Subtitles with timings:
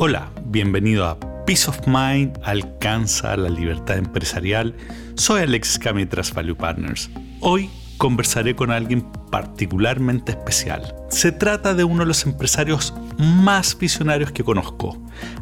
[0.00, 4.76] Hola, bienvenido a Peace of Mind alcanza la libertad empresarial.
[5.16, 7.10] Soy Alex Camitras Value Partners.
[7.40, 10.94] Hoy conversaré con alguien particularmente especial.
[11.08, 14.96] Se trata de uno de los empresarios más visionarios que conozco.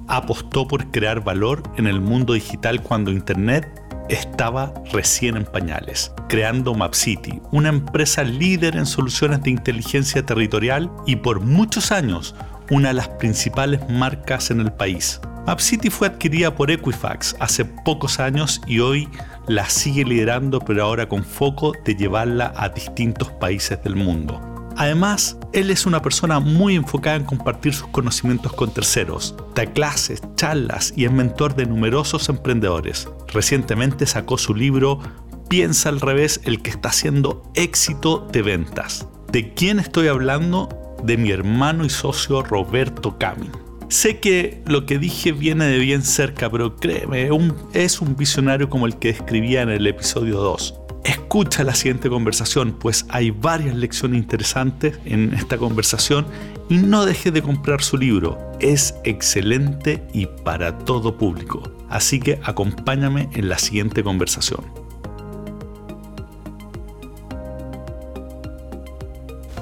[0.09, 3.69] Apostó por crear valor en el mundo digital cuando Internet
[4.09, 11.17] estaba recién en pañales, creando MapCity, una empresa líder en soluciones de inteligencia territorial y
[11.17, 12.35] por muchos años
[12.71, 15.21] una de las principales marcas en el país.
[15.47, 19.09] MapCity fue adquirida por Equifax hace pocos años y hoy
[19.47, 24.41] la sigue liderando, pero ahora con foco de llevarla a distintos países del mundo.
[24.77, 30.21] Además, él es una persona muy enfocada en compartir sus conocimientos con terceros, da clases,
[30.35, 33.09] charlas y es mentor de numerosos emprendedores.
[33.29, 35.01] Recientemente sacó su libro
[35.49, 39.07] Piensa al revés, el que está haciendo éxito de ventas.
[39.31, 40.86] ¿De quién estoy hablando?
[41.05, 43.51] De mi hermano y socio Roberto Camin.
[43.89, 47.29] Sé que lo que dije viene de bien cerca, pero créeme,
[47.73, 50.75] es un visionario como el que describía en el episodio 2.
[51.05, 56.27] Escucha la siguiente conversación, pues hay varias lecciones interesantes en esta conversación
[56.69, 58.37] y no dejes de comprar su libro.
[58.59, 61.63] Es excelente y para todo público.
[61.89, 64.86] Así que acompáñame en la siguiente conversación.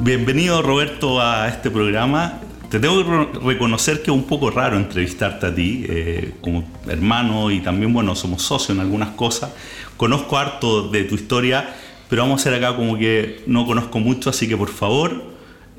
[0.00, 2.40] Bienvenido Roberto a este programa.
[2.68, 7.50] Te tengo que reconocer que es un poco raro entrevistarte a ti, eh, como hermano
[7.52, 9.52] y también, bueno, somos socios en algunas cosas.
[9.96, 11.74] Conozco harto de tu historia,
[12.08, 15.22] pero vamos a hacer acá como que no conozco mucho, así que por favor,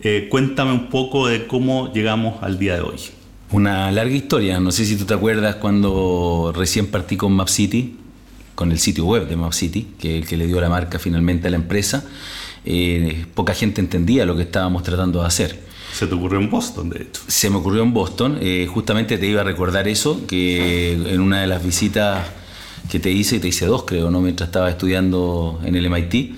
[0.02, 3.00] eh, cuéntame un poco de cómo llegamos al día de hoy.
[3.52, 7.98] Una larga historia, no sé si tú te acuerdas cuando recién partí con MapCity,
[8.56, 11.58] con el sitio web de es el que le dio la marca finalmente a la
[11.58, 12.06] empresa.
[12.66, 15.64] Eh, poca gente entendía lo que estábamos tratando de hacer.
[15.94, 17.22] Se te ocurrió en Boston, de hecho.
[17.28, 18.38] Se me ocurrió en Boston.
[18.42, 22.26] Eh, justamente te iba a recordar eso, que en una de las visitas
[22.90, 24.22] que te hice, y te hice dos creo, ¿no?
[24.22, 26.36] mientras estaba estudiando en el MIT.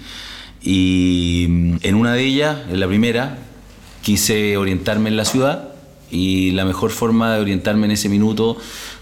[0.62, 3.38] Y mm, en una de ellas, en la primera,
[4.02, 5.70] quise orientarme en la ciudad
[6.10, 8.58] y la mejor forma de orientarme en ese minuto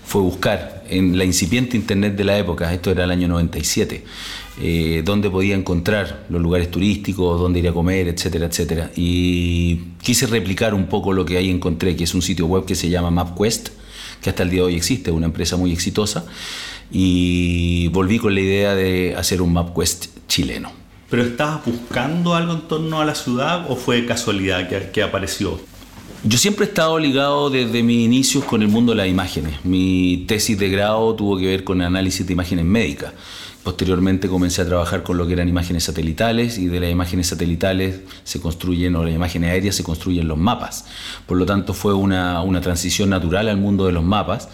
[0.05, 4.03] fue buscar en la incipiente internet de la época, esto era el año 97,
[4.61, 8.91] eh, dónde podía encontrar los lugares turísticos, dónde ir a comer, etcétera, etcétera.
[8.95, 12.75] Y quise replicar un poco lo que ahí encontré, que es un sitio web que
[12.75, 13.69] se llama MapQuest,
[14.21, 16.25] que hasta el día de hoy existe, una empresa muy exitosa,
[16.91, 20.71] y volví con la idea de hacer un MapQuest chileno.
[21.09, 25.59] ¿Pero estabas buscando algo en torno a la ciudad o fue casualidad que, que apareció?
[26.23, 29.63] Yo siempre he estado ligado desde mis inicios con el mundo de las imágenes.
[29.63, 33.13] Mi tesis de grado tuvo que ver con análisis de imágenes médicas.
[33.65, 38.01] Posteriormente comencé a trabajar con lo que eran imágenes satelitales y de las imágenes satelitales
[38.23, 40.85] se construyen, o las imágenes aéreas se construyen los mapas.
[41.25, 44.49] Por lo tanto fue una, una transición natural al mundo de los mapas,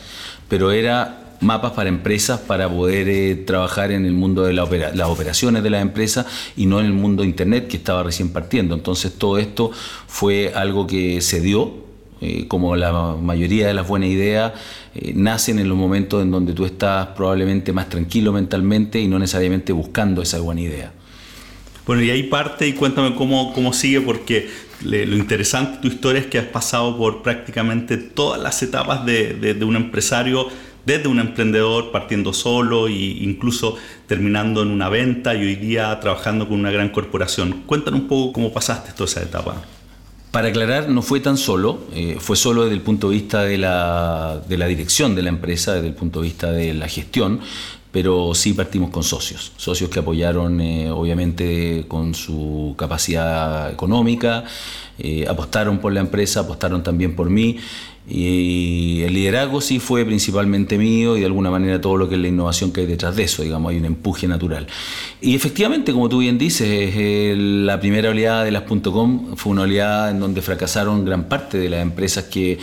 [0.47, 5.61] pero era mapas para empresas para poder eh, trabajar en el mundo de las operaciones
[5.61, 8.75] de las empresas y no en el mundo de Internet que estaba recién partiendo.
[8.75, 9.71] Entonces todo esto
[10.07, 11.90] fue algo que se dio,
[12.21, 14.53] eh, como la mayoría de las buenas ideas,
[14.95, 19.19] eh, nacen en los momentos en donde tú estás probablemente más tranquilo mentalmente y no
[19.19, 20.91] necesariamente buscando esa buena idea.
[21.85, 24.49] Bueno, y ahí parte y cuéntame cómo, cómo sigue, porque
[24.83, 29.33] lo interesante de tu historia es que has pasado por prácticamente todas las etapas de,
[29.33, 30.47] de un empresario
[30.85, 33.77] desde un emprendedor partiendo solo e incluso
[34.07, 37.63] terminando en una venta y hoy día trabajando con una gran corporación.
[37.65, 39.61] Cuéntanos un poco cómo pasaste toda esa etapa.
[40.31, 43.57] Para aclarar, no fue tan solo, eh, fue solo desde el punto de vista de
[43.57, 47.41] la, de la dirección de la empresa, desde el punto de vista de la gestión,
[47.91, 54.45] pero sí partimos con socios, socios que apoyaron eh, obviamente con su capacidad económica,
[55.03, 57.57] eh, apostaron por la empresa, apostaron también por mí
[58.07, 62.21] y el liderazgo sí fue principalmente mío y de alguna manera todo lo que es
[62.21, 64.67] la innovación que hay detrás de eso, digamos, hay un empuje natural.
[65.21, 70.09] Y efectivamente, como tú bien dices, la primera oleada de las .com fue una oleada
[70.11, 72.59] en donde fracasaron gran parte de las empresas que,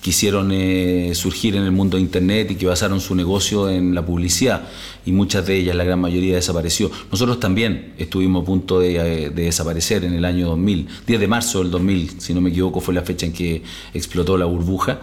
[0.00, 4.04] quisieron eh, surgir en el mundo de Internet y que basaron su negocio en la
[4.04, 4.68] publicidad
[5.04, 6.90] y muchas de ellas, la gran mayoría, desapareció.
[7.10, 11.28] Nosotros también estuvimos a punto de, eh, de, desaparecer en el año 2000, 10 de
[11.28, 13.62] marzo del 2000, si no me equivoco, fue la fecha en que
[13.92, 15.00] explotó la burbuja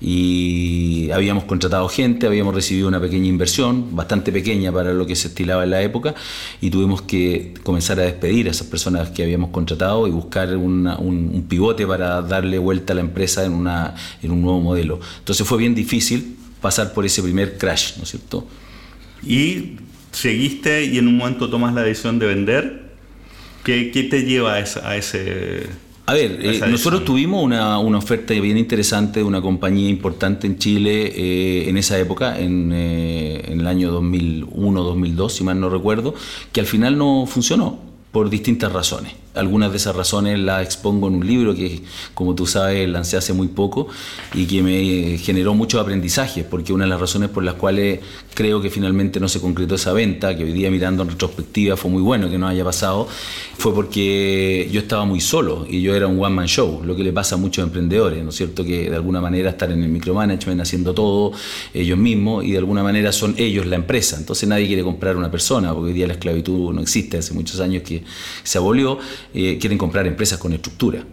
[0.00, 5.28] y habíamos contratado gente, habíamos recibido una pequeña inversión, bastante pequeña para lo que se
[5.28, 6.14] estilaba en la época,
[6.60, 11.44] y tuvimos que comenzar a despedir a esas personas que habíamos contratado y buscar un,
[11.48, 15.00] pivote para darle vuelta a la empresa en, una, en un nuevo modelo.
[15.18, 18.46] Entonces fue bien difícil pasar por ese primer crash, ¿no es cierto?
[19.26, 19.76] Y
[20.12, 22.90] seguiste y en un momento tomas la decisión de vender.
[23.64, 25.66] ¿Qué, qué te lleva a, ese
[26.14, 31.68] ver, eh, nosotros tuvimos una, oferta bien interesante de una compañía importante en Chile eh,
[31.68, 36.14] en esa época, en, eh, en el año 2001-2002, si mal no recuerdo,
[36.52, 37.78] que al final no funcionó
[38.12, 39.12] por distintas razones.
[39.34, 41.82] Algunas de esas razones las expongo en un libro que,
[42.14, 43.86] como tú sabes, lancé hace muy poco
[44.34, 48.00] y que me generó mucho aprendizaje, porque una de las razones por las cuales
[48.34, 51.90] creo que finalmente no se concretó esa venta, que hoy día mirando en retrospectiva fue
[51.90, 53.06] muy bueno que no haya pasado,
[53.56, 57.12] fue porque yo estaba muy solo y yo era un one-man show, lo que le
[57.12, 58.64] pasa a muchos emprendedores, ¿no es cierto?
[58.64, 61.32] Que de alguna manera estar en el micromanagement haciendo todo
[61.72, 64.16] ellos mismos y de alguna manera son ellos la empresa.
[64.16, 67.60] Entonces nadie quiere comprar una persona, porque hoy día la esclavitud no existe, hace muchos
[67.60, 68.02] años que
[68.42, 68.98] se abolió
[69.34, 71.04] eh, quieren comprar empresas con estructura.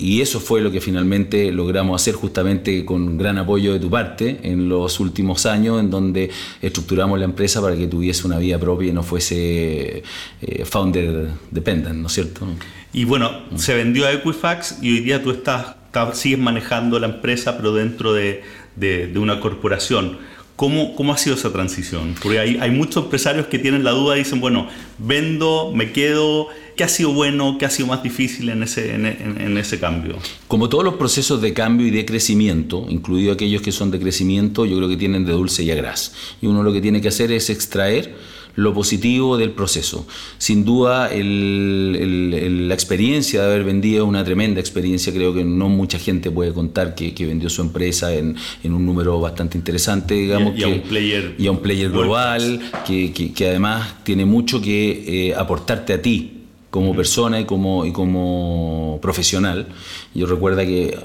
[0.00, 4.40] Y eso fue lo que finalmente logramos hacer justamente con gran apoyo de tu parte
[4.44, 6.30] en los últimos años, en donde
[6.62, 10.02] estructuramos la empresa para que tuviese una vida propia y no fuese
[10.40, 12.46] eh, founder dependent, ¿no es cierto?
[12.94, 15.76] Y bueno, se vendió a Equifax y hoy día tú estás,
[16.14, 18.42] sigues manejando la empresa, pero dentro de,
[18.76, 20.18] de, una corporación.
[20.60, 22.14] ¿Cómo, ¿Cómo, ha sido esa transición?
[22.22, 24.68] Porque hay, hay, muchos empresarios que tienen la duda y dicen, bueno,
[24.98, 26.48] vendo, me quedo,
[26.80, 27.56] ¿Qué ha sido bueno?
[27.58, 30.16] ¿Qué ha sido más difícil en ese, en, ese cambio?
[30.48, 34.64] Como todos los procesos de cambio y de crecimiento, incluidos aquellos que son de crecimiento,
[34.64, 36.14] yo creo que tienen de dulce y a gras.
[36.40, 38.16] Y uno lo que tiene que hacer es extraer
[38.60, 40.06] lo positivo del proceso.
[40.38, 46.30] Sin duda, la experiencia de haber vendido una tremenda experiencia, creo que no mucha gente
[46.30, 50.58] puede contar que, vendió su empresa en, un número bastante interesante, digamos.
[50.58, 55.34] Y, a, un player, y a un player global, que, además tiene mucho que eh,
[55.34, 56.36] aportarte a ti
[56.70, 59.68] como persona y como, y como profesional.
[60.14, 60.96] Yo recuerdo que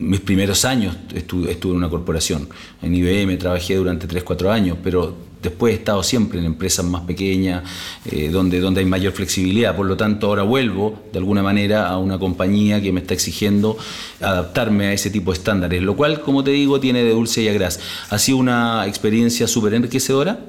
[0.00, 2.48] mis primeros años estuve, en una corporación.
[2.82, 7.02] En IBM trabajé durante 3, 4 años, pero después he estado siempre en empresas más
[7.02, 7.62] pequeñas,
[8.06, 9.76] eh, donde, donde hay mayor flexibilidad.
[9.76, 13.76] Por lo tanto, ahora vuelvo de alguna manera a una compañía que me está exigiendo
[14.20, 17.48] adaptarme a ese tipo de estándares, lo cual, como te digo, tiene de dulce y
[17.48, 17.78] a gras.
[18.08, 20.40] Ha sido una experiencia súper enriquecedora,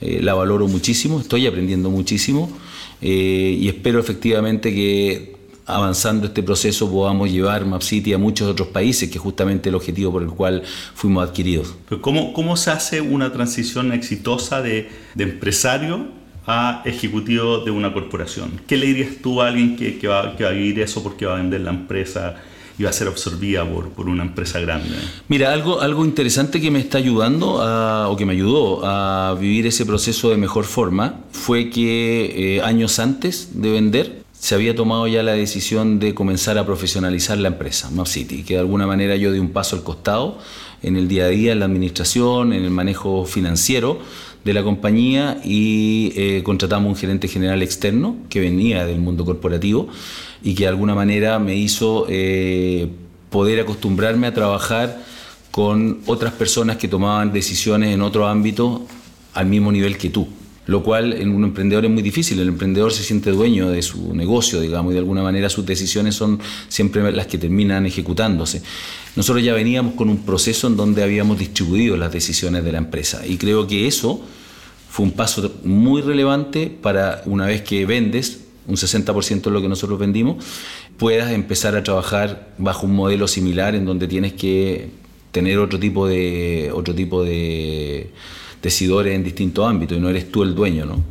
[0.00, 2.50] eh, la valoro muchísimo, estoy aprendiendo muchísimo.
[3.00, 5.37] Eh, y espero efectivamente que
[5.68, 10.10] avanzando este proceso podamos llevar MapCity a muchos otros países, que es justamente el objetivo
[10.10, 10.62] por el cual
[10.94, 11.74] fuimos adquiridos.
[12.00, 16.06] ¿cómo, ¿Cómo se hace una transición exitosa de, de empresario
[16.46, 18.60] a ejecutivo de una corporación?
[18.66, 21.26] ¿Qué le dirías tú a alguien que, que, va, que va a vivir eso porque
[21.26, 22.36] va a vender la empresa?
[22.78, 24.94] iba a ser absorbida por, por, una empresa grande.
[25.26, 27.54] Mira, algo, algo interesante que me está ayudando
[28.08, 33.00] o que me ayudó a vivir ese proceso de mejor forma fue que eh, años
[33.00, 37.90] antes de vender se había tomado ya la decisión de comenzar a profesionalizar la empresa,
[37.90, 40.38] MapCity, que de alguna manera yo di un paso al costado
[40.82, 43.98] en el día a día, en la administración, en el manejo financiero
[44.44, 49.88] de la compañía y eh, contratamos un gerente general externo que venía del mundo corporativo
[50.42, 52.88] y que de alguna manera me hizo eh,
[53.30, 55.02] poder acostumbrarme a trabajar
[55.50, 58.86] con otras personas que tomaban decisiones en otro ámbito
[59.34, 60.28] al mismo nivel que tú.
[60.68, 62.38] Lo cual en un emprendedor es muy difícil.
[62.40, 66.14] El emprendedor se siente dueño de su negocio, digamos, y de alguna manera sus decisiones
[66.14, 66.38] son
[66.68, 68.60] siempre las que terminan ejecutándose.
[69.16, 73.26] Nosotros ya veníamos con un proceso en donde habíamos distribuido las decisiones de la empresa
[73.26, 74.20] y creo que eso
[74.90, 79.68] fue un paso muy relevante para una vez que vendes, un 60% de lo que
[79.68, 80.44] nosotros vendimos,
[80.98, 84.90] puedas empezar a trabajar bajo un modelo similar en donde tienes que
[85.32, 88.10] tener otro tipo de otro tipo de
[88.62, 91.04] decidores en distintos ámbitos y no eres tú el dueño, ¿no?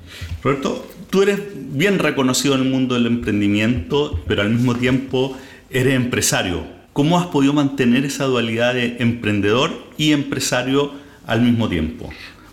[0.44, 1.40] Roberto, tú eres
[1.72, 5.38] bien reconocido en el mundo del emprendimiento, pero al mismo tiempo
[5.70, 6.66] eres empresario.
[6.94, 10.94] ¿Cómo has podido mantener esa dualidad de emprendedor y empresario
[11.26, 12.10] al mismo tiempo?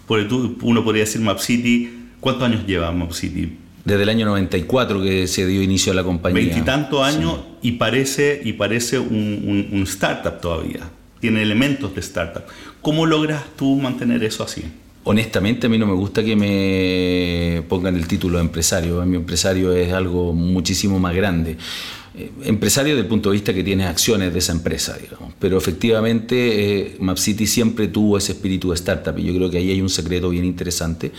[0.07, 3.59] Porque tú, uno podría decir Map City, ¿cuántos años lleva Map City?
[3.85, 6.41] desde el año 94 que se dio inicio a la compañía.
[6.41, 10.89] Veintitantos años y parece, y parece un, un, startup todavía.
[11.21, 12.45] Tiene elementos de startup.
[12.81, 14.65] ¿Cómo logras tú mantener eso así?
[15.07, 19.05] Honestamente, a mí no me gusta que me pongan el título de empresario.
[19.05, 21.59] Mi empresario es algo muchísimo más grande.
[22.17, 25.35] Eh, empresario desde el punto de vista que tiene acciones de esa empresa, digamos.
[25.39, 29.71] Pero efectivamente eh, MapCity siempre tuvo ese espíritu de startup y yo creo que ahí
[29.71, 31.13] hay un secreto bien interesante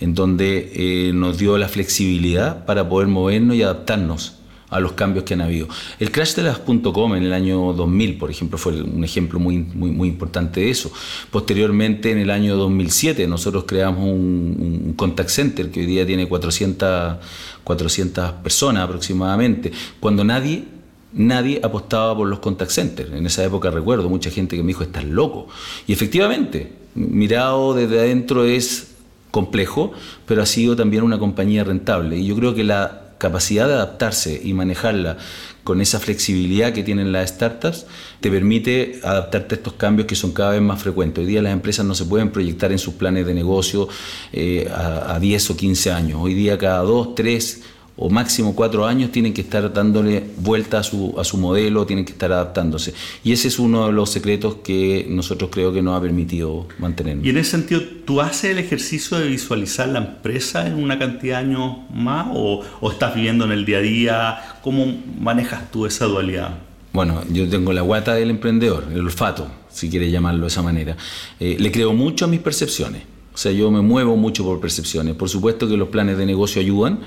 [0.00, 4.36] en donde eh, nos dio la flexibilidad para poder movernos y adaptarnos
[4.68, 5.68] a los cambios que han habido.
[5.98, 9.58] El crash de las .com en el año 2000, por ejemplo, fue un ejemplo muy,
[9.58, 10.90] muy, importante de eso.
[11.30, 16.28] Posteriormente, en el año 2007, nosotros creamos un, un contact center que hoy día tiene
[16.28, 17.16] 400,
[17.62, 20.64] 400 personas aproximadamente, cuando nadie
[21.12, 23.12] nadie apostaba por los contact centers.
[23.12, 25.48] En esa época recuerdo mucha gente que me dijo, estás loco.
[25.86, 28.94] Y efectivamente, mirado desde adentro es
[29.30, 29.92] complejo,
[30.26, 32.18] pero ha sido también una compañía rentable.
[32.18, 35.18] Y yo creo que la capacidad de adaptarse y manejarla
[35.64, 37.86] con esa flexibilidad que tienen las startups,
[38.20, 41.22] te permite adaptarte a estos cambios que son cada vez más frecuentes.
[41.22, 43.88] Hoy día las empresas no se pueden proyectar en sus planes de negocio
[44.32, 46.20] eh, a, a 10 o 15 años.
[46.22, 47.62] Hoy día cada 2, 3
[47.96, 52.04] o máximo cuatro años tienen que estar dándole vuelta a su, a su modelo, tienen
[52.04, 52.92] que estar adaptándose.
[53.24, 57.24] Y ese es uno de los secretos que nosotros creo que nos ha permitido mantener.
[57.24, 61.40] Y en ese sentido, ¿tú haces el ejercicio de visualizar la empresa en una cantidad
[61.40, 64.38] de años más o, estás viviendo en el día a día?
[64.62, 64.86] ¿Cómo
[65.18, 66.58] manejas tú esa dualidad?
[66.92, 70.96] Bueno, yo tengo la guata del emprendedor, el olfato, si quieres llamarlo de esa manera.
[71.38, 73.02] Eh, le creo mucho a mis percepciones.
[73.36, 75.14] O sea, yo me muevo mucho por percepciones.
[75.14, 77.00] Por supuesto que los planes de negocio ayudan,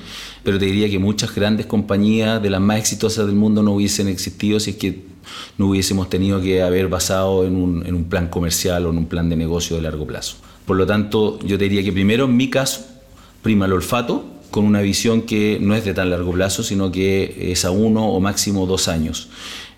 [0.43, 4.07] pero te diría que muchas grandes compañías de las más exitosas del mundo no hubiesen
[4.07, 5.01] existido si es que
[5.57, 9.07] no hubiésemos tenido que haber basado en un, en un plan comercial o en un
[9.07, 10.36] plan de negocio de largo plazo.
[10.67, 12.86] Por lo tanto, yo te diría que primero, en mi caso,
[13.41, 17.51] prima el olfato con una visión que no es de tan largo plazo, sino que
[17.51, 19.29] es a uno o máximo dos años.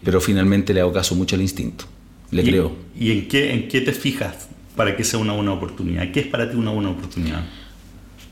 [0.03, 1.85] Pero finalmente le hago caso mucho al instinto.
[2.29, 2.73] Le creo.
[2.99, 4.50] ¿Y en qué, en qué te fijas
[4.81, 6.11] para que sea una buena oportunidad?
[6.11, 7.43] ¿Qué es para ti una buena oportunidad?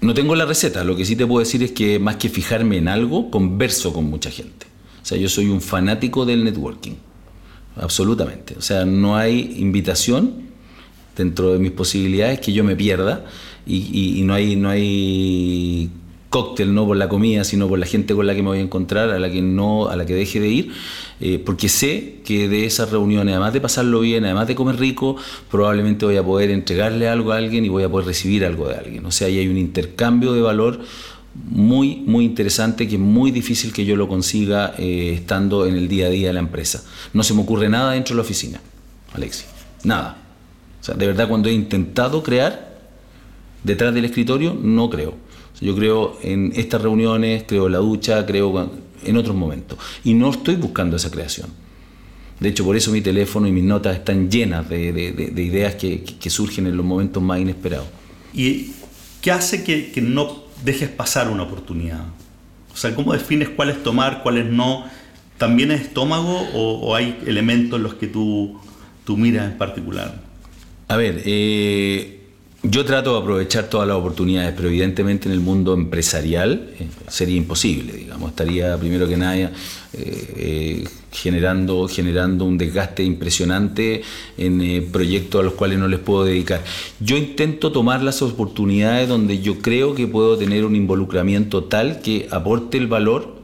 [0.01, 2.77] No tengo la receta, lo que sí te puedo decir es que más que fijarme
[2.77, 4.65] en algo, converso con mucha gente.
[4.99, 6.93] O sea, yo soy un fanático del networking,
[7.75, 8.55] absolutamente.
[8.57, 10.49] O sea, no hay invitación
[11.15, 13.25] dentro de mis posibilidades que yo me pierda
[13.67, 15.91] y, no, hay, no hay
[16.29, 18.61] cóctel, no por la comida, sino por la gente con la que me voy a
[18.61, 20.71] encontrar, a la que no, a la que deje de ir,
[21.19, 25.15] eh, porque sé que de esas reuniones, además de pasarlo bien, además de comer rico,
[25.49, 28.75] probablemente voy a poder entregarle algo a alguien y voy a poder recibir algo de
[28.75, 29.05] alguien.
[29.05, 30.79] O sea, ahí hay un intercambio de valor
[31.33, 35.87] muy, muy interesante que es muy difícil que yo lo consiga eh, estando en el
[35.87, 36.83] día a día de la empresa.
[37.13, 38.61] No se me ocurre nada dentro de la oficina,
[39.13, 39.45] Alexi,
[39.83, 40.17] nada.
[40.79, 42.77] O sea, de verdad cuando he intentado crear
[43.63, 45.28] detrás del escritorio, no creo.
[45.61, 48.71] Yo creo en estas reuniones, creo en la ducha, creo
[49.03, 49.77] en otros momentos.
[50.03, 51.49] Y no estoy buscando esa creación.
[52.39, 56.67] De hecho, por eso mi teléfono y mis notas están llenas de, ideas que, surgen
[56.67, 57.87] en los momentos más inesperados.
[58.33, 58.71] ¿Y
[59.21, 62.05] qué hace que, no dejes pasar una oportunidad?
[62.73, 64.85] O sea, ¿cómo defines cuál es tomar, cuál es no?
[65.37, 68.57] ¿También es estómago o, hay elementos en los que tú,
[69.03, 70.21] tú miras en particular?
[70.87, 72.18] A ver, eh,
[72.69, 77.35] yo trato de aprovechar todas las oportunidades, pero evidentemente en el mundo empresarial eh, sería
[77.35, 78.29] imposible, digamos.
[78.29, 79.51] Estaría primero que nada eh,
[79.93, 84.03] eh, generando, generando un desgaste impresionante
[84.37, 86.63] en proyectos a los cuales no les puedo dedicar.
[86.99, 92.27] Yo intento tomar las oportunidades donde yo creo que puedo tener un involucramiento tal que
[92.29, 93.35] aporte el valor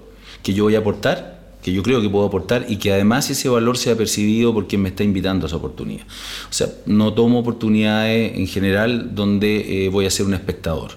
[0.44, 1.35] que yo voy a aportar
[1.66, 4.84] que yo creo que puedo aportar y que además ese valor sea percibido por quien
[4.84, 6.04] me está invitando a esa oportunidad.
[6.48, 10.92] O sea, no tomo oportunidades en general donde eh, voy a ser un espectador,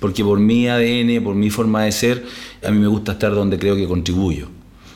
[0.00, 2.24] porque por mi ADN, por mi forma de ser,
[2.66, 4.48] a mí me gusta estar donde creo que contribuyo.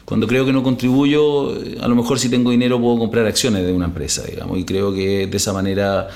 [0.06, 1.50] Cuando creo que no contribuyo,
[1.82, 4.90] a lo mejor si tengo dinero puedo comprar acciones de una empresa, digamos, y creo
[4.94, 6.08] que de esa manera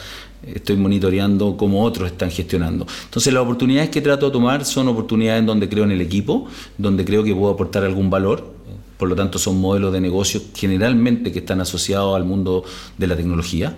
[0.46, 2.86] estoy monitoreando cómo otros están gestionando.
[3.04, 6.46] Entonces las oportunidades que trato de tomar son oportunidades en donde creo en el equipo,
[6.78, 8.53] donde creo que puedo aportar algún valor,
[8.98, 12.64] por lo tanto son modelos de negocio generalmente que están asociados al mundo
[12.98, 13.76] de la tecnología,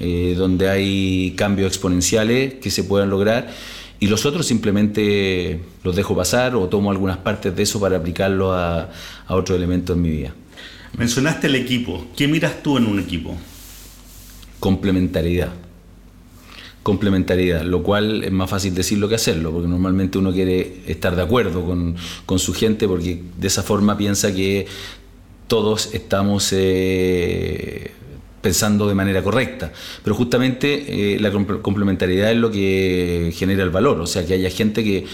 [0.00, 3.52] eh, donde hay cambios exponenciales que se pueden lograr
[4.00, 8.52] y los otros simplemente los dejo pasar o tomo algunas partes de eso para aplicarlo
[8.52, 8.90] a,
[9.26, 10.34] a otros elementos en mi vida.
[10.96, 12.06] Mencionaste el equipo.
[12.16, 13.36] ¿Qué miras tú en un equipo?
[14.60, 15.63] Complementariedad
[16.84, 21.22] complementariedad, lo cual es más fácil decirlo que hacerlo, porque normalmente uno quiere estar de
[21.22, 24.66] acuerdo con, su gente, porque de esa forma piensa que
[25.48, 27.90] todos estamos eh,
[28.42, 29.72] pensando de manera correcta.
[30.02, 34.50] Pero justamente eh, la complementariedad es lo que genera el valor, o sea, que haya
[34.50, 35.06] gente que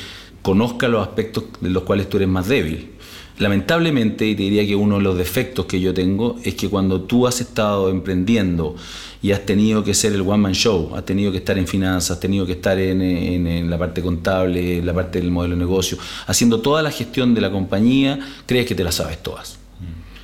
[0.42, 2.90] conozca los aspectos de los cuales tú eres más débil.
[3.40, 7.00] Lamentablemente, y te diría que uno de los defectos que yo tengo es que cuando
[7.00, 8.76] tú has estado emprendiendo
[9.22, 12.10] y has tenido que ser el one man show, has tenido que estar en finanzas,
[12.10, 15.96] has tenido que estar en, la parte contable, en la parte del modelo de negocio,
[16.26, 19.58] haciendo toda la gestión de la compañía, crees que te la sabes todas.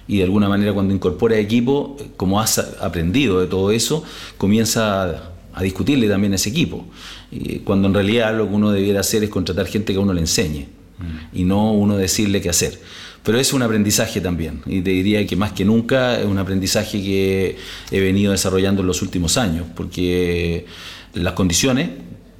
[0.07, 4.05] Y de alguna manera cuando incorporas equipo, como has aprendido de todo eso,
[4.37, 6.85] comienza a, a discutirle también a ese equipo.
[7.65, 10.21] cuando en realidad lo que uno debiera hacer es contratar gente que a uno le
[10.21, 10.76] enseñe.
[11.33, 12.81] Y no uno decirle qué hacer.
[13.23, 17.03] Pero es un aprendizaje también, y te diría que más que nunca es un aprendizaje
[17.03, 17.57] que
[17.91, 20.67] he venido desarrollando en los últimos años, porque
[21.15, 21.91] las condiciones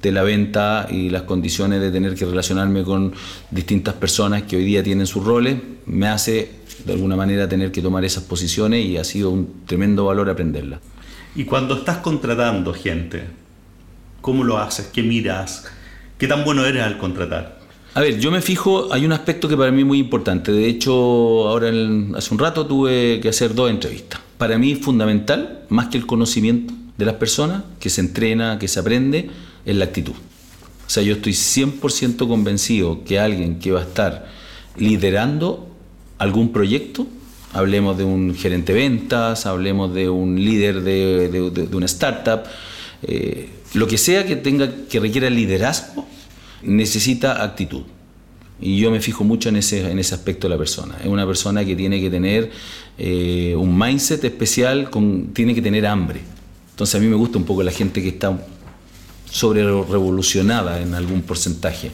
[0.01, 3.13] de la venta y las condiciones de tener que relacionarme con
[3.51, 6.51] distintas personas que hoy día tienen sus roles, me hace
[6.85, 10.79] de alguna manera tener que tomar esas posiciones y ha sido un tremendo valor aprenderlas.
[11.35, 13.23] Y cuando estás contratando gente,
[14.21, 14.87] ¿cómo lo haces?
[14.87, 15.65] ¿Qué miras?
[16.17, 17.56] ¿Qué tan bueno eres al contratar?
[17.97, 20.51] A ver, yo me fijo, hay un aspecto que para mí es muy importante.
[20.51, 20.93] De hecho,
[21.49, 21.71] ahora
[22.15, 24.21] hace un rato tuve que hacer dos entrevistas.
[24.37, 28.67] Para mí es fundamental, más que el conocimiento de las personas, que se entrena, que
[28.67, 29.31] se aprende,
[29.65, 30.11] es la actitud.
[30.13, 34.27] O sea, yo estoy 100% convencido que alguien que va a estar
[34.75, 35.67] liderando
[36.19, 37.07] algún proyecto,
[37.51, 42.41] hablemos de un gerente de ventas, hablemos de un líder de, de, una startup,
[43.01, 46.05] eh, lo que sea que tenga que requiera liderazgo,
[46.67, 47.83] necesita actitud.
[48.59, 50.97] Y yo me fijo mucho en ese, en ese aspecto de la persona.
[50.99, 52.51] Es una persona que tiene que tener
[52.97, 56.21] eh, un mindset especial, con, tiene que tener hambre.
[56.71, 58.37] Entonces a mí me gusta un poco la gente que está
[59.29, 61.91] sobre revolucionada en algún porcentaje.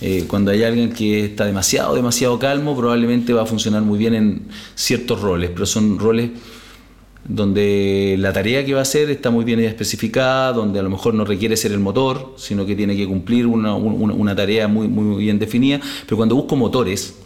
[0.00, 4.14] Eh, cuando hay alguien que está demasiado, demasiado calmo, probablemente va a funcionar muy bien
[4.14, 4.42] en
[4.76, 6.30] ciertos roles, pero son roles
[7.28, 11.12] donde la tarea que va a hacer está muy bien especificada, donde a lo mejor
[11.12, 15.38] no requiere ser el motor, sino que tiene que cumplir una, tarea muy, muy bien
[15.38, 15.78] definida.
[16.06, 17.16] Pero cuando busco motores,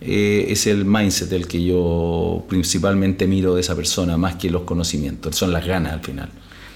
[0.00, 4.62] eh, es el mindset el que yo principalmente miro de esa persona, más que los
[4.62, 6.28] conocimientos, son las ganas al final.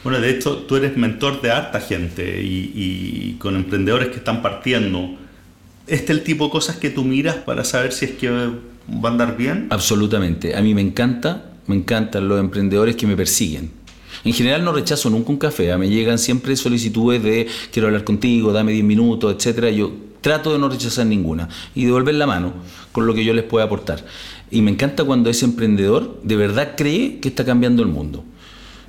[0.03, 4.43] Bueno, de hecho, tú eres mentor de harta gente y, y con emprendedores que están
[4.43, 5.11] partiendo.
[5.87, 9.09] ¿Este es el tipo de cosas que tú miras para saber si es que va
[9.09, 9.69] a andar bien?
[9.71, 10.57] Absolutamente.
[10.57, 13.71] A mí me encanta me encantan los emprendedores que me persiguen.
[14.25, 18.53] En general no rechazo nunca un café, me llegan siempre solicitudes de quiero hablar contigo,
[18.53, 19.71] dame 10 minutos, etcétera.
[19.71, 22.53] Yo trato de no rechazar ninguna y devolver la mano
[22.93, 24.05] con lo que yo les pueda aportar.
[24.51, 28.25] Y me encanta cuando ese emprendedor de verdad cree que está cambiando el mundo.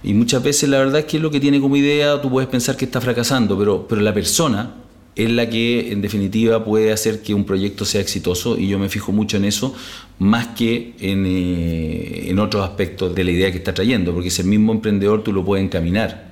[0.04, 2.50] Y muchas veces la verdad es que es lo que tiene como idea, tú puedes
[2.50, 4.74] pensar que está fracasando, pero, pero la persona
[5.15, 8.89] es la que en definitiva puede hacer que un proyecto sea exitoso y yo me
[8.89, 9.75] fijo mucho en eso
[10.20, 14.44] más que en, eh, en otros aspectos de la idea que está trayendo, porque ese
[14.44, 16.32] mismo emprendedor tú lo puedes encaminar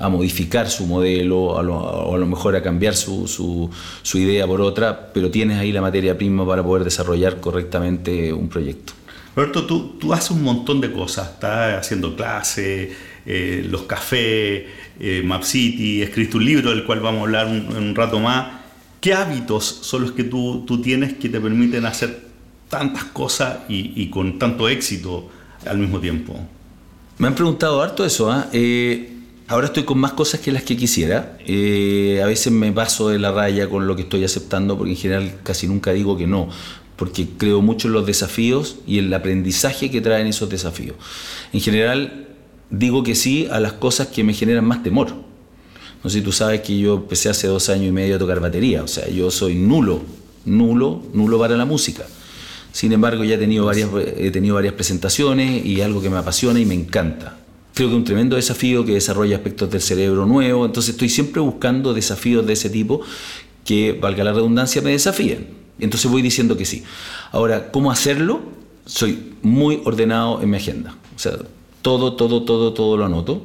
[0.00, 3.70] a modificar su modelo o a lo mejor a cambiar su, su,
[4.02, 8.48] su, idea por otra, pero tienes ahí la materia prima para poder desarrollar correctamente un
[8.48, 8.94] proyecto.
[9.36, 12.90] Roberto, tú, tú haces un montón de cosas, estás haciendo clases,
[13.26, 14.64] eh, los cafés,
[14.98, 18.60] eh, Map City, escribiste un libro del cual vamos a hablar un, un rato más.
[19.00, 22.20] ¿Qué hábitos son los que tú, tienes que te permiten hacer
[22.68, 25.30] tantas cosas y, con tanto éxito
[25.66, 26.38] al mismo tiempo?
[27.16, 28.30] Me han preguntado harto eso.
[28.30, 28.48] ¿ah?
[28.52, 29.10] ¿eh?
[29.48, 31.38] ahora estoy con más cosas que las que quisiera.
[31.46, 34.98] Eh, a veces me paso de la raya con lo que estoy aceptando porque en
[34.98, 36.48] general casi nunca digo que no
[36.96, 40.96] porque creo mucho en los desafíos y el aprendizaje que traen esos desafíos.
[41.50, 42.28] En general,
[42.70, 45.12] digo que sí a las cosas que me generan más temor.
[46.02, 48.40] No sé si tú sabes que yo empecé hace dos años y medio a tocar
[48.40, 50.00] batería, o sea, yo soy nulo,
[50.46, 52.06] nulo, nulo para la música.
[52.72, 56.60] Sin embargo, ya he tenido varias, he tenido varias presentaciones y algo que me apasiona
[56.60, 57.36] y me encanta.
[57.74, 61.40] Creo que es un tremendo desafío que desarrolla aspectos del cerebro nuevo, entonces estoy siempre
[61.40, 63.02] buscando desafíos de ese tipo
[63.64, 65.48] que, valga la redundancia, me desafíen.
[65.78, 66.84] Entonces voy diciendo que sí.
[67.32, 68.40] Ahora, ¿cómo hacerlo?
[68.86, 70.94] Soy muy ordenado en mi agenda.
[71.14, 71.32] O sea,
[71.82, 73.42] todo, todo, todo, todo lo anoto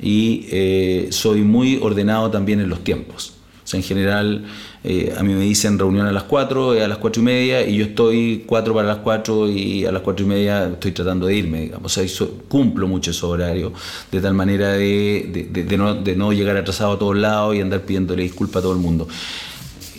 [0.00, 3.34] y eh, soy muy ordenado también en los tiempos.
[3.64, 4.46] O sea, en general,
[4.82, 7.76] eh, a mí me dicen reunión a las 4, a las 4 y media, y
[7.76, 11.34] yo estoy 4 para las 4 y a las 4 y media estoy tratando de
[11.34, 11.98] irme, digamos.
[11.98, 13.74] O sea, cumplo mucho ese horario,
[14.10, 17.60] de tal manera de, de, de, no, de, no, llegar atrasado a todos lados y
[17.60, 19.06] andar pidiéndole disculpas a todo el mundo.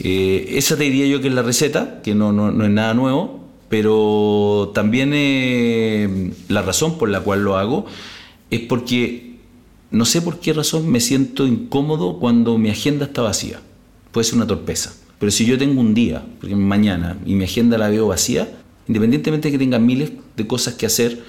[0.01, 2.95] Eh, esa te diría yo que es la receta, que no, no, no es nada
[2.95, 7.85] nuevo, pero también eh, la razón por la cual lo hago
[8.49, 9.35] es porque
[9.91, 13.61] no sé por qué razón me siento incómodo cuando mi agenda está vacía.
[14.11, 14.93] Puede ser una torpeza.
[15.19, 18.49] Pero si yo tengo un día, porque mañana, y mi agenda la veo vacía,
[18.87, 21.21] independientemente de que tenga miles de cosas que hacer,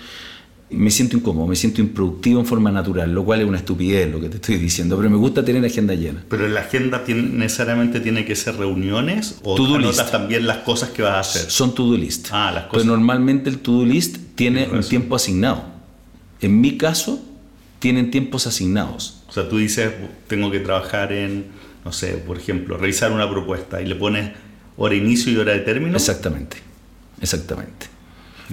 [0.70, 4.20] me siento incómodo, me siento improductivo en forma natural, lo cual es una estupidez lo
[4.20, 6.24] que te estoy diciendo, pero me gusta tener agenda llena.
[6.28, 10.90] Pero la agenda tiene, necesariamente tiene que ser reuniones o to anotas también las cosas
[10.90, 11.50] que vas a hacer.
[11.50, 12.28] Son to-do list.
[12.30, 12.84] Ah, las cosas.
[12.84, 15.64] Pero normalmente el to-do list tiene un tiempo asignado.
[16.40, 17.20] En mi caso,
[17.80, 19.22] tienen tiempos asignados.
[19.28, 19.92] O sea, tú dices,
[20.28, 21.46] tengo que trabajar en,
[21.84, 24.32] no sé, por ejemplo, revisar una propuesta y le pones
[24.76, 25.96] hora de inicio y hora de término.
[25.96, 26.58] Exactamente,
[27.20, 27.89] exactamente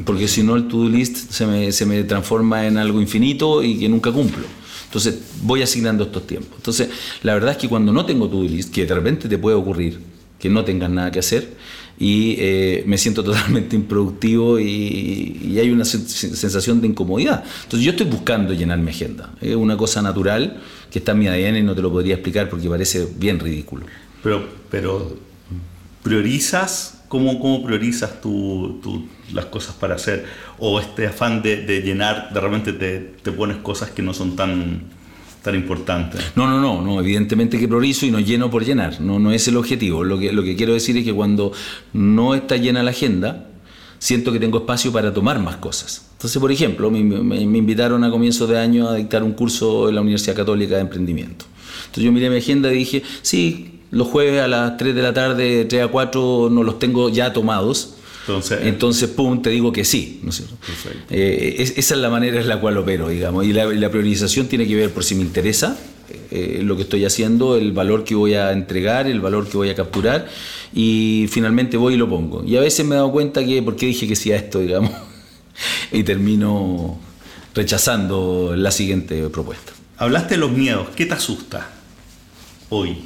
[0.06, 3.80] porque si no el to-do list se me, se me transforma en algo infinito y
[3.80, 4.46] que nunca cumplo.
[4.86, 6.54] Entonces voy asignando estos tiempos.
[6.58, 6.90] Entonces
[7.24, 10.00] la verdad es que cuando no tengo to-do list, que de repente te puede ocurrir
[10.40, 11.56] que no tengas nada que hacer
[12.00, 17.44] y eh, me siento totalmente improductivo y, y, hay una sensación de incomodidad.
[17.64, 19.34] Entonces yo estoy buscando llenar mi agenda.
[19.42, 22.50] Es una cosa natural que está en mi ADN y no te lo podría explicar
[22.50, 23.86] porque parece bien ridículo.
[24.24, 25.18] Pero, pero
[26.04, 30.26] priorizas ¿Cómo, priorizas tú, las cosas para hacer?
[30.60, 34.82] ¿O este afán de, llenar, de repente te, pones cosas que no son tan,
[35.42, 36.18] tan importante.
[36.36, 39.48] No, no, no, no, evidentemente que priorizo y no lleno por llenar, no, no es
[39.48, 40.04] el objetivo.
[40.04, 41.54] Lo que, lo que quiero decir es que cuando
[41.94, 43.48] no está llena la agenda,
[44.00, 46.10] siento que tengo espacio para tomar más cosas.
[46.14, 49.96] Entonces, por ejemplo, me, me invitaron a comienzos de año a dictar un curso en
[49.96, 51.46] la Universidad Católica de Emprendimiento.
[51.86, 55.14] Entonces yo miré mi agenda y dije, sí, los jueves a las 3 de la
[55.14, 57.94] tarde, 3 a 4, no los tengo ya tomados.
[58.22, 60.20] Entonces, Entonces, pum, te digo que sí.
[60.24, 60.56] ¿no es cierto?
[61.10, 63.46] Eh, es, esa es la manera en la cual opero, digamos.
[63.46, 65.78] Y la, la priorización tiene que ver por si me interesa
[66.32, 69.70] eh, lo que estoy haciendo, el valor que voy a entregar, el valor que voy
[69.70, 70.28] a capturar,
[70.74, 72.44] y finalmente voy y lo pongo.
[72.46, 74.60] Y a veces me he dado cuenta que, ¿por qué dije que sí a esto,
[74.62, 74.92] digamos?
[75.92, 77.00] y termino
[77.54, 79.74] rechazando la siguiente propuesta.
[79.98, 81.70] Hablaste de los miedos, ¿qué te asusta
[82.70, 82.98] hoy?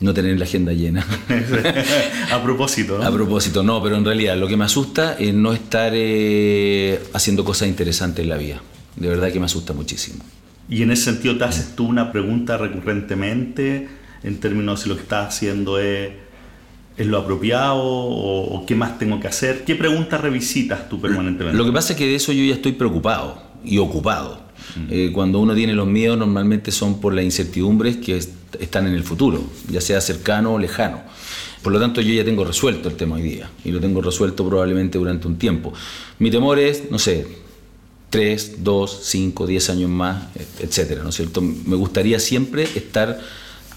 [0.00, 1.06] No tener la agenda llena.
[2.32, 3.04] a propósito, ¿no?
[3.04, 7.44] A propósito, no, pero en realidad lo que me asusta es no estar eh, haciendo
[7.44, 8.62] cosas interesantes en la vida.
[8.96, 10.24] De verdad que me asusta muchísimo.
[10.68, 13.88] Y en ese sentido, ¿te haces tú una pregunta recurrentemente
[14.22, 16.10] en términos de si lo que estás haciendo es,
[16.96, 19.64] es lo apropiado o, o, qué más tengo que hacer?
[19.64, 21.58] ¿Qué preguntas revisitas tú permanentemente?
[21.58, 24.48] Lo que pasa es que de eso yo ya estoy preocupado y ocupado.
[24.88, 28.20] Eh, cuando uno tiene los miedos normalmente son por las incertidumbres que
[28.58, 31.02] están en el futuro, ya sea cercano o lejano.
[31.62, 34.46] Por lo tanto, yo ya tengo resuelto el tema hoy día y lo tengo resuelto
[34.48, 35.72] probablemente durante un tiempo.
[36.18, 37.26] Mi temor es, no sé,
[38.10, 41.40] 3, 2, 5, 10 años más, etcétera, ¿no es cierto?
[41.40, 43.20] Me gustaría siempre estar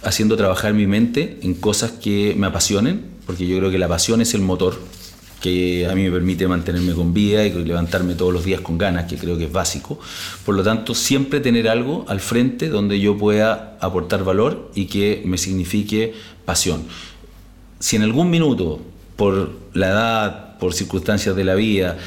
[0.02, 4.22] haciendo trabajar mi mente en cosas que me apasionen, porque yo creo que la pasión
[4.22, 4.80] es el motor
[5.44, 9.10] que a mí me permite mantenerme con vida y levantarme todos los días con ganas,
[9.10, 10.00] que creo que es básico.
[10.46, 15.22] Por lo tanto, siempre tener algo al frente donde yo pueda aportar valor y que
[15.26, 16.14] me signifique
[16.46, 16.84] pasión.
[17.78, 18.80] Si en algún minuto,
[19.18, 21.98] por la edad, por circunstancias de la vida,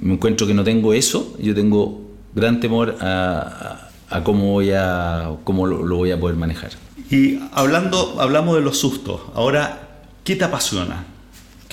[0.00, 2.00] me encuentro que no tengo eso, yo tengo
[2.32, 3.90] gran temor a,
[4.22, 6.70] cómo, voy a, cómo lo, lo voy a poder manejar.
[7.10, 11.13] Y hablando, hablamos de los sustos, ahora, ¿qué te apasiona?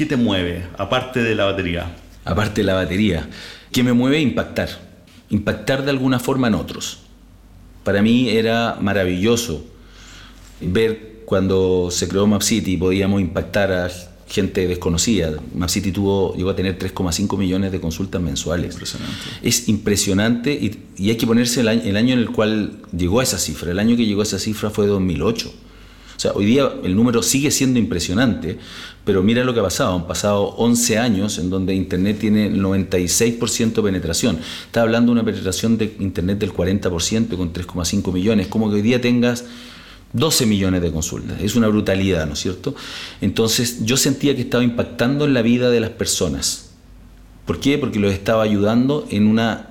[0.02, 1.96] ¿Qué te mueve, aparte de la batería?
[2.26, 3.30] Aparte de la batería,
[3.72, 4.20] ¿qué me mueve?
[4.20, 4.68] Impactar.
[5.30, 7.02] Impactar de alguna forma en otros.
[7.84, 9.64] Para mí era maravilloso
[10.60, 13.92] ver cuando se creó Map City, podíamos impactar a
[14.28, 15.34] gente desconocida.
[15.54, 18.74] Map City tuvo, llegó a tener 3,5 millones de consultas mensuales.
[18.74, 19.16] Impresionante.
[19.44, 23.20] Es impresionante y, y hay que ponerse el año, el año, en el cual llegó
[23.20, 23.70] a esa cifra.
[23.70, 25.54] El año que llegó a esa cifra fue 2008.
[26.22, 28.60] O sea, hoy día el número sigue siendo impresionante,
[29.04, 29.96] pero mira lo que ha pasado.
[29.96, 34.38] Han pasado 11 años en donde Internet tiene 96% de penetración.
[34.68, 38.46] Está hablando de una penetración de Internet del 40% con 3,5 millones.
[38.50, 39.46] Como que hoy día tengas
[40.14, 41.42] 12 millones de consultas.
[41.42, 42.76] Es una brutalidad, ¿no es cierto?
[43.20, 46.70] Entonces yo sentía que estaba impactando en la vida de las personas.
[47.48, 47.80] ¿Por qué?
[47.80, 49.70] Porque los estaba ayudando en una,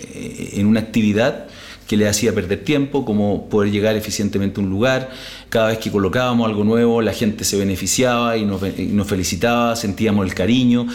[0.00, 1.49] eh, en una actividad
[1.90, 5.10] que le hacía perder tiempo, como poder llegar eficientemente a un lugar.
[5.48, 8.60] Cada vez que colocábamos algo nuevo, la gente se beneficiaba y nos,
[9.08, 10.86] felicitaba, sentíamos el cariño.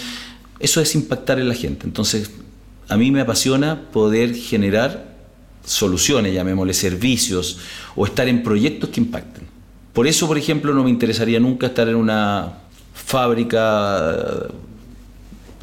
[0.57, 1.85] Eso es impactar en la gente.
[1.85, 2.31] Entonces,
[2.87, 5.17] a mí me apasiona poder generar
[5.65, 7.57] soluciones, llamémosle servicios,
[7.97, 9.43] o estar en proyectos que impacten.
[9.91, 12.53] Por eso, por ejemplo, no me interesaría nunca estar en una
[12.93, 14.47] fábrica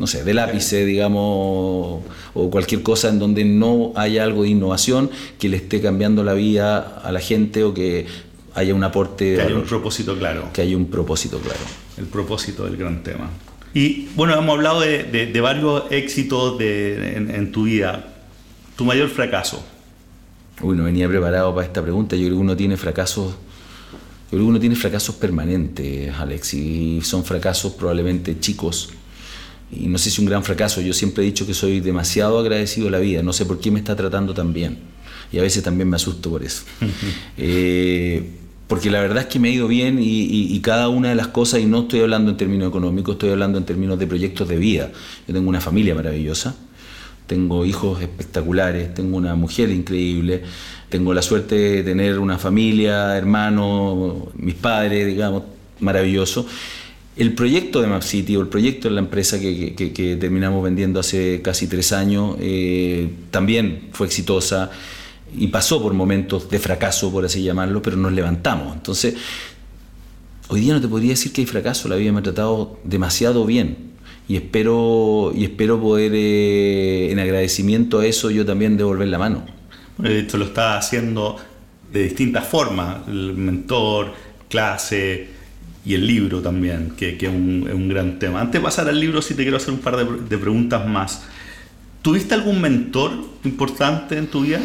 [0.03, 2.03] no sé, de lápice, digamos,
[2.35, 6.35] o cualquier cosa en donde no haya algo de innovación que le esté cambiando la
[6.35, 8.07] vida a la gente o que
[8.53, 9.37] haya un aporte.
[9.37, 10.51] Que haya un propósito claro.
[10.53, 11.61] Que haya un propósito claro.
[11.97, 13.31] El propósito del gran tema.
[13.75, 18.12] Y bueno, hemos hablado de, de, de varios éxitos de, en, en, tu vida.
[18.75, 19.65] ¿Tu mayor fracaso?
[20.62, 22.17] Uy, no venía preparado para esta pregunta.
[22.17, 23.31] Yo creo que uno tiene fracasos.
[23.31, 28.91] Yo creo que uno tiene fracasos permanentes, Alex, y son fracasos probablemente chicos,
[29.73, 32.89] y no sé si un gran fracaso, yo siempre he dicho que soy demasiado agradecido
[32.89, 34.79] a la vida, no sé por qué me está tratando tan bien
[35.33, 36.63] y a veces también me asusto por eso.
[37.39, 38.23] eh,
[38.69, 41.15] porque la verdad es que me ha ido bien y, y, y, cada una de
[41.15, 44.49] las cosas, y no estoy hablando en términos económicos, estoy hablando en términos de proyectos
[44.49, 44.91] de vida.
[45.27, 46.55] Yo tengo una familia maravillosa,
[47.27, 50.43] tengo hijos espectaculares, tengo una mujer increíble,
[50.89, 55.43] tengo la suerte de tener una familia, hermanos, mis padres, digamos,
[55.81, 56.47] maravilloso
[57.16, 61.42] el proyecto de Map City o el proyecto de la empresa que, terminamos vendiendo hace
[61.42, 64.70] casi tres años eh, también fue exitosa
[65.37, 68.75] y pasó por momentos de fracaso, por así llamarlo, pero nos levantamos.
[68.75, 69.14] Entonces,
[70.48, 73.44] hoy día no te podría decir que hay fracaso, la vida me ha tratado demasiado
[73.46, 73.92] bien
[74.29, 79.44] y espero, y espero poder, eh, en agradecimiento a eso, yo también devolver la mano.
[79.98, 81.37] De hecho, lo está haciendo
[81.92, 84.14] de distintas formas, mentor,
[84.48, 85.29] clase,
[85.85, 88.40] y el libro también, que, que es, un, es, un, gran tema.
[88.40, 91.25] Antes de pasar al libro, sí te quiero hacer un par de, de, preguntas más.
[92.03, 93.12] ¿Tuviste algún mentor
[93.45, 94.61] importante en tu vida?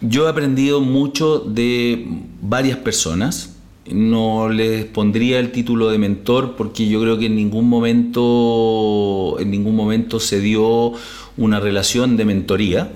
[0.00, 2.06] Yo he aprendido mucho de
[2.42, 3.54] varias personas.
[3.90, 9.50] No les pondría el título de mentor porque yo creo que en ningún momento, en
[9.50, 10.92] ningún momento se dio
[11.36, 12.90] una relación de mentoría,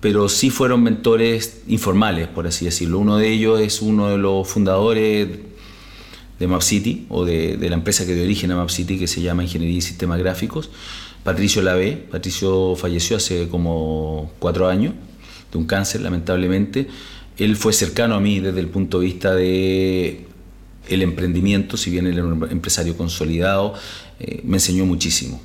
[0.00, 2.98] pero sí fueron mentores informales, por así decirlo.
[2.98, 5.28] Uno de ellos es uno de los fundadores
[6.38, 9.78] de MapCity o de, la empresa que dio origen a MapCity que se llama Ingeniería
[9.78, 10.70] y Sistemas Gráficos,
[11.24, 11.92] Patricio Lavé.
[12.10, 14.94] Patricio falleció hace como cuatro años
[15.52, 16.88] de un cáncer, lamentablemente.
[17.38, 20.26] Él fue cercano a mí desde el punto de vista de
[20.88, 23.74] el emprendimiento, si bien él era un empresario consolidado,
[24.18, 25.40] eh, me enseñó muchísimo.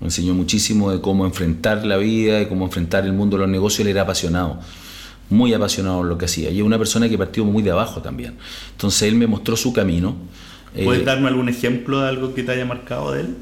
[0.00, 3.50] Me enseñó muchísimo de cómo enfrentar la vida, de cómo enfrentar el mundo de los
[3.50, 3.80] negocios.
[3.80, 4.60] Él era apasionado,
[5.30, 6.50] muy apasionado en lo que hacía.
[6.50, 8.34] Y es una persona que partió muy de abajo también.
[8.72, 10.16] Entonces él me mostró su camino.
[10.84, 13.36] ¿Puedes eh, darme algún ejemplo de algo que te haya marcado de él?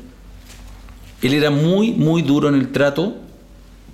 [1.23, 3.17] Él era muy, muy duro en el trato,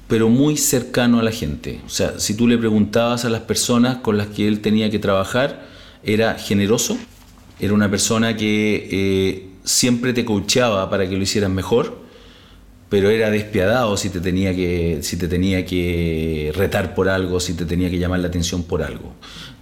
[0.09, 1.81] pero muy cercano a la gente.
[1.87, 4.99] O sea, si tú le preguntabas a las personas con las que él tenía que
[4.99, 5.67] trabajar,
[6.03, 6.99] era generoso,
[7.59, 12.04] era una persona que eh, siempre te coacheaba para que lo hicieras mejor,
[12.95, 17.55] pero era despiadado si te tenía que si te tenía que retar por algo, si
[17.55, 19.15] te tenía que llamar la atención por algo.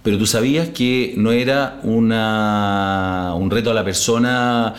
[0.03, 4.75] Pero tú sabías que no era una, un reto a la persona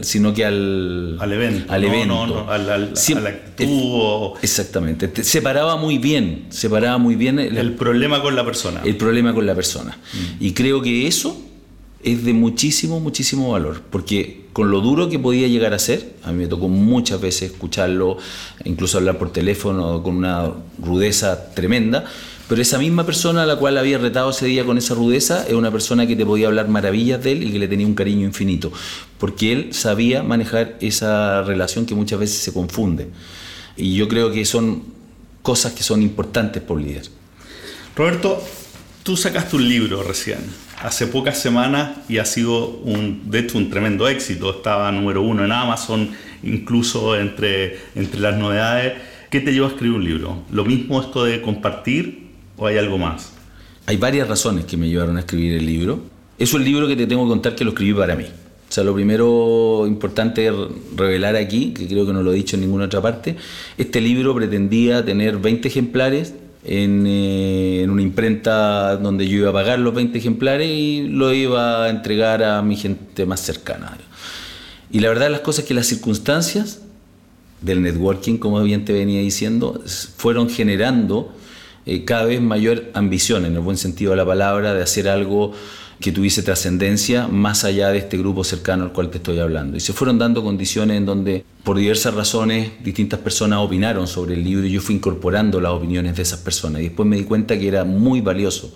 [0.00, 1.72] sino que al, al evento.
[1.72, 2.06] Al evento.
[2.06, 2.90] No, no, al, al,
[4.42, 5.22] Exactamente.
[5.22, 8.80] Separaba muy bien, separaba muy bien el, problema con la persona.
[8.84, 9.96] El problema con la persona.
[10.12, 10.44] Mm.
[10.44, 11.40] Y creo que eso
[12.06, 16.30] es de muchísimo, muchísimo valor, porque con lo duro que podía llegar a ser, a
[16.30, 18.16] mí me tocó muchas veces escucharlo,
[18.64, 22.04] incluso hablar por teléfono con una rudeza tremenda,
[22.48, 25.54] pero esa misma persona a la cual había retado ese día con esa rudeza es
[25.54, 28.24] una persona que te podía hablar maravillas de él y que le tenía un cariño
[28.24, 28.70] infinito,
[29.18, 33.08] porque él sabía manejar esa relación que muchas veces se confunde.
[33.76, 34.84] Y yo creo que son
[35.42, 37.08] cosas que son importantes por líder.
[37.96, 38.40] Roberto,
[39.06, 40.40] tú sacaste un libro recién,
[40.82, 44.50] hace pocas semanas, y ha sido, un, de hecho, un tremendo éxito.
[44.50, 46.10] Estaba número uno en Amazon,
[46.42, 48.94] incluso entre, entre las novedades.
[49.30, 50.42] ¿Qué te llevó a escribir un libro?
[50.50, 53.32] ¿Lo mismo esto de compartir ¿O hay algo más?
[53.86, 56.00] Hay varias razones que me llevaron a escribir el libro.
[56.38, 58.24] Es un libro que te tengo que contar que lo escribí para mí.
[58.24, 60.50] O sea, lo primero importante
[60.96, 63.36] revelar aquí, que creo que no lo he dicho en ninguna otra parte,
[63.78, 66.34] este libro pretendía tener 20 ejemplares
[66.66, 71.32] en, eh, en, una imprenta donde yo iba a pagar los 20 ejemplares y lo
[71.32, 73.96] iba a entregar a mi gente más cercana.
[74.90, 76.80] Y la verdad las cosas que las circunstancias
[77.60, 79.82] del networking, como bien te venía diciendo,
[80.16, 81.32] fueron generando
[81.86, 85.52] eh, cada vez mayor ambición, en el buen sentido de la palabra, de hacer algo
[86.00, 89.76] que tuviese trascendencia más allá de este grupo cercano al cual te estoy hablando.
[89.76, 94.44] Y se fueron dando condiciones en donde, por diversas razones, distintas personas opinaron sobre el
[94.44, 96.82] libro y yo fui incorporando las opiniones de esas personas.
[96.82, 98.74] Y después me di cuenta que era muy valioso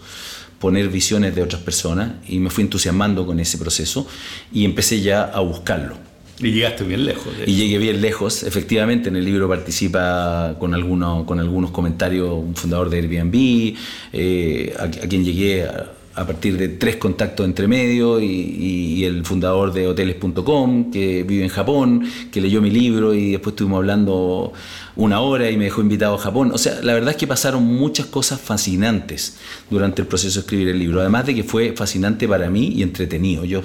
[0.59, 4.07] poner visiones de otras personas y me fui entusiasmando con ese proceso
[4.53, 5.97] y empecé ya a buscarlo.
[6.39, 7.27] Y llegaste bien lejos.
[7.47, 8.43] Y llegué bien lejos.
[8.45, 13.77] Efectivamente, en el libro participa con, algunos, con algunos comentarios un fundador de Airbnb,
[14.13, 19.87] eh, a, quien llegué a, partir de tres contactos entre medio, y, el fundador de
[19.87, 24.53] hoteles.com, que vive en Japón, que leyó mi libro y después estuvimos hablando
[24.97, 26.51] una hora y me dejó invitado a Japón.
[26.53, 29.39] O sea, la verdad es que pasaron muchas cosas fascinantes
[29.71, 32.83] durante el proceso de escribir el libro, además de que fue fascinante para mí y
[32.83, 33.45] entretenido.
[33.45, 33.63] Yo,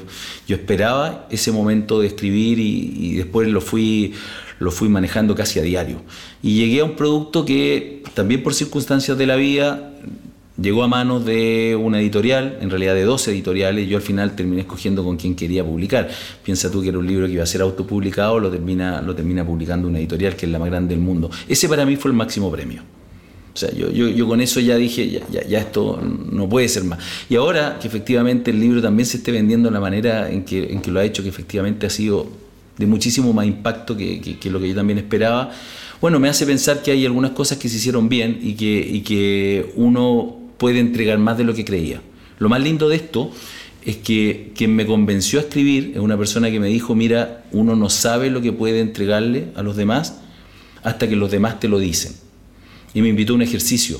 [0.47, 4.13] yo esperaba ese momento de escribir y, después lo fui,
[4.59, 6.01] lo fui manejando casi a diario.
[6.41, 9.91] Y llegué a un producto que también por circunstancias de la vida
[10.61, 14.61] llegó a manos de una editorial, en realidad de dos editoriales, yo al final terminé
[14.61, 16.09] escogiendo con quién quería publicar.
[16.43, 19.45] Piensa tú que era un libro que iba a ser autopublicado, lo termina, lo termina
[19.45, 21.29] publicando una editorial que es la más grande del mundo.
[21.47, 22.81] Ese para mí fue el máximo premio.
[23.53, 26.99] O sea, yo, yo, con eso ya dije, ya, esto no puede ser más.
[27.29, 30.73] Y ahora que efectivamente el libro también se esté vendiendo de la manera en que,
[30.73, 32.27] en que lo ha hecho, que efectivamente ha sido
[32.77, 35.51] de muchísimo más impacto que, que, lo que yo también esperaba,
[36.01, 38.99] bueno, me hace pensar que hay algunas cosas que se hicieron bien y que, y
[38.99, 42.01] que uno puede entregar más de lo que creía.
[42.39, 43.31] Lo más lindo de esto
[43.85, 47.75] es que quien me convenció a escribir es una persona que me dijo, mira, uno
[47.75, 50.19] no sabe lo que puede entregarle a los demás
[50.83, 52.13] hasta que los demás te lo dicen.
[52.93, 53.99] Y me invitó a un ejercicio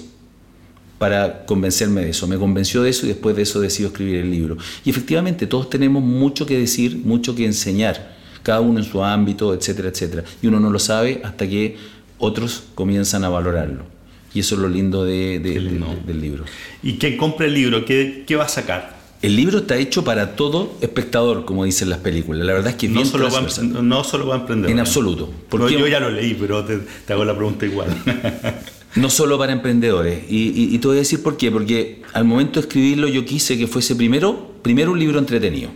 [0.97, 2.27] para convencerme de eso.
[2.27, 4.57] Me convenció de eso y después de eso decido escribir el libro.
[4.83, 9.53] Y efectivamente todos tenemos mucho que decir, mucho que enseñar, cada uno en su ámbito,
[9.53, 10.23] etcétera, etcétera.
[10.41, 11.77] Y uno no lo sabe hasta que
[12.17, 13.94] otros comienzan a valorarlo.
[14.35, 16.43] Y eso es lo lindo, de, del libro.
[16.83, 18.95] ¿Y quien compra el libro, qué, qué va a sacar?
[19.21, 22.45] El libro está hecho para todo espectador, como dicen las películas.
[22.45, 23.41] La verdad es que no, solo va,
[23.81, 24.69] no solo va a emprender.
[24.69, 25.31] En absoluto.
[25.49, 27.89] Porque yo ya lo leí, pero te, hago la pregunta igual.
[28.95, 30.23] No solo para emprendedores.
[30.29, 31.51] Y, te voy a decir por qué.
[31.51, 35.69] Porque al momento de escribirlo yo quise que fuese primero, primero un libro entretenido.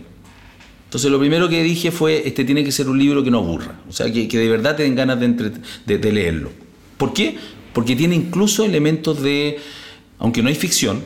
[0.84, 3.78] Entonces lo primero que dije fue, este tiene que ser un libro que no aburra.
[3.90, 6.50] O sea, que, de verdad te den ganas de, de leerlo.
[6.96, 7.36] ¿Por qué?
[7.72, 9.58] Porque tiene incluso elementos de,
[10.18, 11.02] aunque no hay ficción,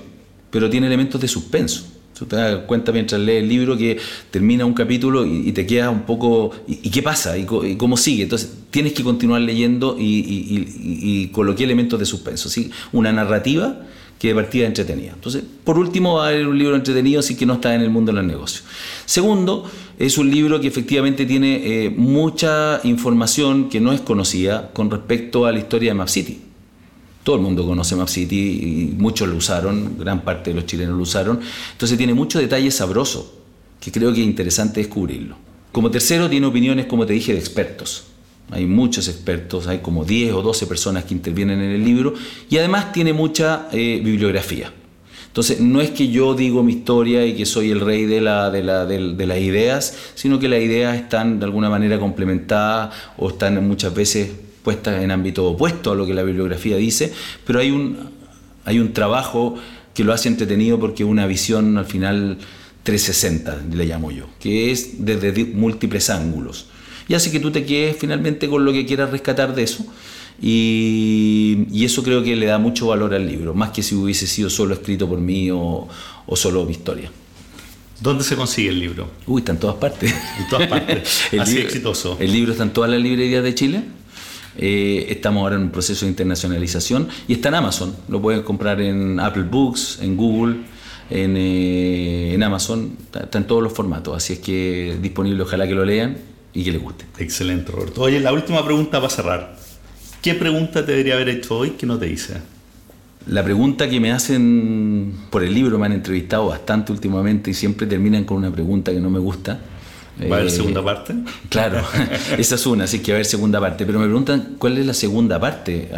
[0.51, 1.87] pero tiene elementos de suspenso.
[2.17, 3.99] Tú te das cuenta mientras lees el libro que
[4.31, 6.53] termina un capítulo y, te queda un poco.
[6.69, 7.37] ¿Y, qué pasa?
[7.37, 8.23] ¿Y, cómo sigue?
[8.23, 12.49] Entonces tienes que continuar leyendo y, coloqué elementos de suspenso.
[12.93, 13.81] Una narrativa
[14.19, 15.11] que de partida entretenida.
[15.13, 17.91] Entonces, por último, va a haber un libro entretenido si que no está en el
[17.91, 18.63] mundo de los negocios.
[19.07, 24.89] Segundo, es un libro que efectivamente tiene eh, mucha información que no es conocida con
[24.89, 26.44] respecto a la historia de Map City.
[27.25, 30.97] Todo el mundo conoce Map City y muchos lo usaron, gran parte de los chilenos
[30.97, 31.41] lo usaron.
[31.73, 33.25] Entonces tiene muchos detalles sabrosos
[33.81, 35.37] que creo que es interesante descubrirlo.
[35.73, 38.05] Como tercero, tiene opiniones, como te dije, de expertos.
[38.51, 42.15] Hay muchos expertos, hay como 10 o 12 personas que intervienen en el libro
[42.49, 44.73] y además tiene mucha eh, bibliografía.
[45.27, 48.51] Entonces, no es que yo digo mi historia y que soy el rey de, la,
[48.51, 53.31] de, la, de, las ideas, sino que las ideas están de alguna manera complementadas o
[53.31, 54.31] están muchas veces
[54.65, 57.13] puestas en ámbito opuesto a lo que la bibliografía dice,
[57.47, 58.11] pero hay un,
[58.65, 59.55] hay un trabajo
[59.95, 62.39] que lo hace entretenido porque una visión al final
[62.83, 66.67] 360, le llamo yo, que es desde múltiples ángulos.
[67.07, 69.85] Y hace que tú te quedes finalmente con lo que quieras rescatar de eso.
[70.41, 74.27] Y, y, eso creo que le da mucho valor al libro, más que si hubiese
[74.27, 75.87] sido solo escrito por mí o,
[76.27, 77.11] o solo mi historia.
[78.01, 79.09] ¿Dónde se consigue el libro?
[79.27, 80.13] Uy, está en todas partes.
[80.39, 81.23] En todas partes.
[81.39, 82.17] Así exitoso.
[82.19, 83.83] El libro está en todas las librerías de Chile.
[84.57, 87.95] Eh, estamos ahora en un proceso de internacionalización y está en Amazon.
[88.09, 90.57] Lo pueden comprar en Apple Books, en Google,
[91.11, 92.97] en, eh, en Amazon.
[93.13, 94.17] Está, en todos los formatos.
[94.17, 96.17] Así es que disponible, ojalá que lo lean
[96.53, 97.05] y que les guste.
[97.19, 98.03] Excelente, Roberto.
[98.03, 99.57] Oye, la última pregunta para cerrar.
[100.23, 102.35] ¿Qué pregunta te debería haber hecho hoy que no te hice?
[103.27, 107.87] La pregunta que me hacen por el libro, me han entrevistado bastante últimamente y siempre
[107.87, 109.61] terminan con una pregunta que no me gusta
[110.21, 111.15] ¿Va a haber eh, segunda parte?
[111.49, 111.83] Claro,
[112.39, 113.85] esa es una, así que va a haber segunda parte.
[113.85, 115.89] Pero me preguntan cuál es la segunda parte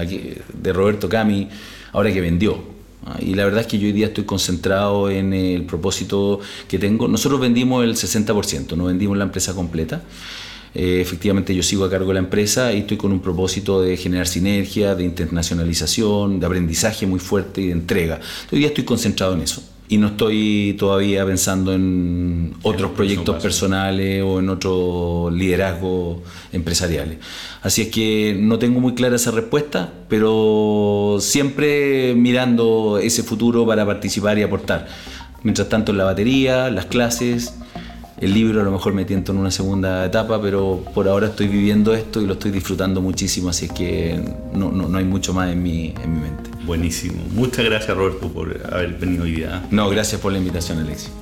[0.55, 1.49] de Roberto Cami
[1.93, 2.77] ahora que vendió.
[3.05, 6.79] Ah, y la verdad es que yo hoy día estoy concentrado en el propósito que
[6.79, 7.09] tengo.
[7.09, 10.03] Nosotros vendimos el 60%, no vendimos la empresa completa.
[10.75, 13.97] Eh, efectivamente yo sigo a cargo de la empresa y estoy con un propósito de
[13.97, 18.21] generar sinergia, de internacionalización, de aprendizaje muy fuerte y de entrega.
[18.51, 24.23] Hoy día estoy concentrado en eso y no estoy todavía pensando en otros proyectos personales
[24.25, 26.19] o en otros liderazgos
[26.53, 27.19] empresariales.
[27.63, 33.87] Así es que no tengo muy clara esa respuesta, pero siempre mirando ese futuro para
[33.87, 34.89] participar y aportar.
[35.43, 37.55] Mientras tanto en la batería, las clases,
[38.21, 41.47] el libro a lo mejor me tiento en una segunda etapa, pero por ahora estoy
[41.49, 44.21] viviendo esto y lo estoy disfrutando muchísimo, así es que
[44.53, 46.56] no, no, hay mucho más en mi, en mi mente.
[46.67, 47.23] Buenísimo.
[47.33, 49.65] Muchas gracias Roberto por haber venido hoy día.
[49.71, 51.13] No, gracias por la invitación Alexis.